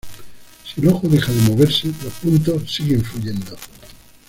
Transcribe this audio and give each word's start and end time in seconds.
Si 0.65 0.81
el 0.81 0.87
ojo 0.87 1.07
deja 1.07 1.31
de 1.31 1.41
moverse, 1.43 1.91
los 2.03 2.13
puntos 2.13 2.73
siguen 2.73 3.05
fluyendo. 3.05 3.55